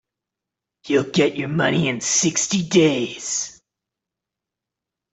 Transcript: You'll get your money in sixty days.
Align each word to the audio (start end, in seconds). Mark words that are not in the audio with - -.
You'll 0.87 1.11
get 1.11 1.35
your 1.35 1.49
money 1.49 1.87
in 1.87 2.01
sixty 2.01 2.67
days. 2.67 3.61